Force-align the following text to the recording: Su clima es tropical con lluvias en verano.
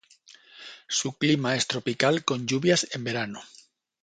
Su 0.87 1.13
clima 1.15 1.55
es 1.55 1.67
tropical 1.67 2.25
con 2.25 2.47
lluvias 2.47 2.87
en 2.95 3.03
verano. 3.03 3.39